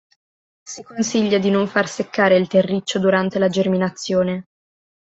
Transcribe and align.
Si 0.63 0.81
consiglia 0.81 1.37
di 1.37 1.51
non 1.51 1.67
far 1.67 1.87
seccare 1.87 2.35
il 2.35 2.47
terriccio 2.47 2.97
durante 2.97 3.37
la 3.37 3.49
germinazione. 3.49 4.47